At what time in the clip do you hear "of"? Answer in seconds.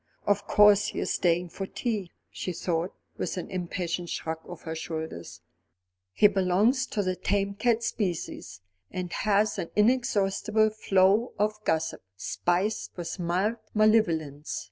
0.25-0.47, 4.47-4.63, 11.37-11.63